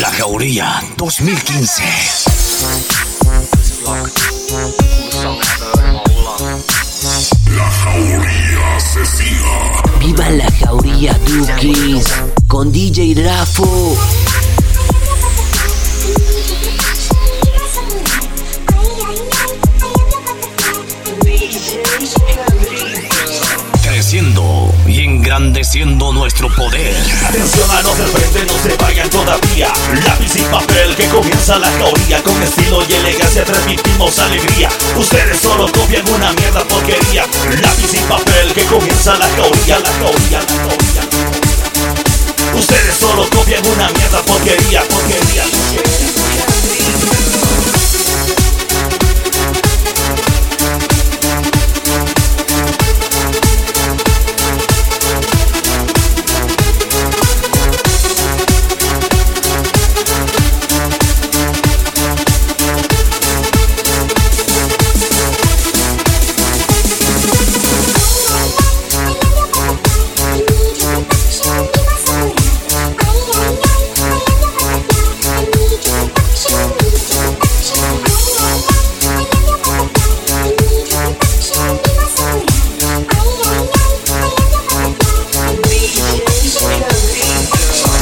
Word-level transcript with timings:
La 0.00 0.10
Jauría 0.10 0.82
2015. 0.96 1.82
La 7.50 7.70
Jauría 7.70 8.76
asesina. 8.76 9.82
Viva 10.00 10.30
la 10.30 10.50
Jauría 10.50 11.12
Dukis 11.26 12.06
con 12.48 12.72
DJ 12.72 13.22
Rafo. 13.22 13.96
Y 24.10 25.00
engrandeciendo 25.00 26.12
nuestro 26.12 26.52
poder. 26.56 26.92
Atención 27.24 27.70
a 27.70 27.82
los 27.82 27.96
del 27.96 28.08
frente, 28.08 28.44
no 28.52 28.58
se 28.58 28.76
vayan 28.76 29.08
todavía. 29.08 29.72
Lápiz 30.04 30.34
y 30.34 30.42
papel 30.42 30.96
que 30.96 31.06
comienza 31.06 31.56
la 31.56 31.70
jauría. 31.78 32.20
Con 32.24 32.42
estilo 32.42 32.82
y 32.88 32.94
elegancia 32.94 33.44
transmitimos 33.44 34.18
alegría. 34.18 34.68
Ustedes 34.96 35.38
solo 35.38 35.70
copian 35.70 36.06
una 36.10 36.32
mierda 36.32 36.64
porquería. 36.64 37.24
Lápiz 37.62 37.94
y 37.94 37.98
papel 38.08 38.52
que 38.52 38.64
comienza 38.64 39.14
la 39.14 39.28
jauría, 39.28 39.78
la 39.78 39.92
jauría, 39.92 40.40
la 40.40 40.56
jauría. 40.56 41.02
Ustedes 42.58 42.96
solo 42.98 43.30
copian 43.30 43.64
una 43.68 43.88
mierda 43.90 44.20
porquería, 44.22 44.82
porquería. 44.82 45.31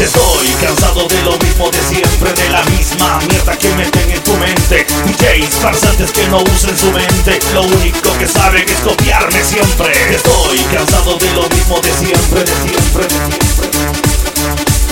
Estoy 0.00 0.48
cansado 0.62 1.06
de 1.08 1.22
lo 1.22 1.36
mismo 1.38 1.70
de 1.70 1.78
siempre, 1.82 2.32
de 2.32 2.48
la 2.48 2.62
misma 2.64 3.18
mierda 3.28 3.54
que 3.58 3.68
meten 3.74 4.10
en 4.10 4.22
tu 4.22 4.34
mente. 4.38 4.86
DJs 5.04 5.54
farsantes 5.60 6.10
que 6.10 6.26
no 6.28 6.38
usen 6.38 6.76
su 6.78 6.90
mente, 6.90 7.38
lo 7.52 7.62
único 7.62 8.10
que 8.18 8.26
saben 8.26 8.66
es 8.66 8.80
copiarme 8.80 9.44
siempre. 9.44 9.92
Estoy 10.14 10.58
cansado 10.72 11.18
de 11.18 11.30
lo 11.32 11.46
mismo 11.50 11.80
de 11.80 11.92
siempre, 11.92 12.44
de 12.44 12.52
siempre, 12.64 13.02
de 13.04 13.10
siempre. 13.10 13.68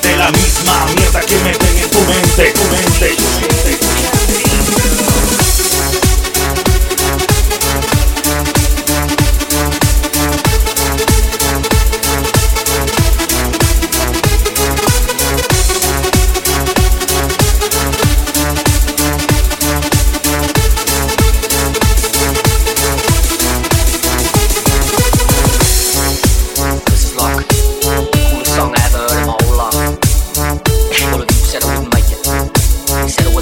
De 0.00 0.16
la 0.16 0.30
misma 0.30 0.86
mierda 0.96 1.20
que 1.20 1.36
meten 1.36 1.78
en 1.78 1.90
tu 1.90 2.00
mente, 2.00 2.52
tu 2.52 2.62
mente, 2.70 3.16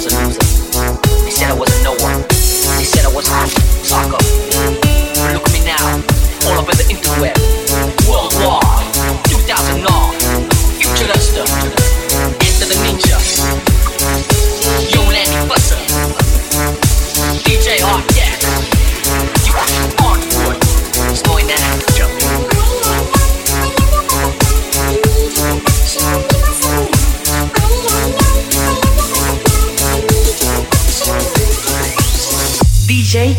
was 0.03 0.13
a 0.13 0.25
loser. 0.25 1.01
They 1.23 1.31
said 1.31 1.51
I 1.51 1.53
wasn't 1.53 1.83
no 1.83 1.91
one. 2.03 2.21
They 2.27 2.83
said 2.83 3.05
I 3.05 3.13
was 3.13 3.27
a 3.29 3.47
sucker. 3.85 4.52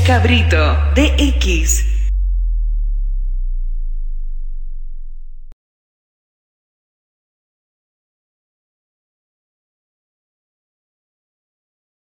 Cabrito 0.05 0.77
DX 0.93 1.94